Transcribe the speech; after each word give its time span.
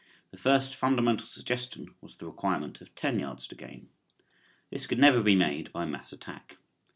The 0.31 0.37
first 0.37 0.73
fundamental 0.75 1.27
suggestion 1.27 1.93
was 2.01 2.17
the 2.17 2.25
requirement 2.25 2.81
of 2.81 2.95
ten 2.95 3.19
yards 3.19 3.45
to 3.49 3.55
gain. 3.55 3.89
This 4.71 4.87
could 4.87 4.97
never 4.97 5.21
be 5.21 5.35
made 5.35 5.71
by 5.71 5.85
mass 5.85 6.11
attack. 6.11 6.57